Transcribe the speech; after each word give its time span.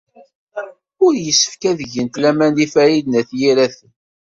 Ur 1.05 1.13
yessefk 1.25 1.61
ad 1.71 1.79
gent 1.93 2.19
laman 2.21 2.51
deg 2.57 2.69
Farid 2.73 3.05
n 3.07 3.19
At 3.19 3.29
Yiraten. 3.39 3.91